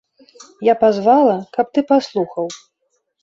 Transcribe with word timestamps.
Я 0.67 0.73
пазвала, 0.83 1.35
каб 1.57 1.65
ты 1.77 1.85
паслухаў. 1.91 2.45